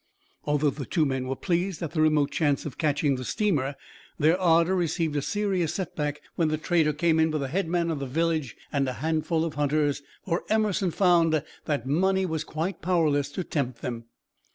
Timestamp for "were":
1.27-1.35